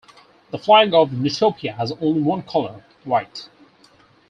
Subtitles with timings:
[0.49, 3.47] The flag of Nutopia has only one colour: white.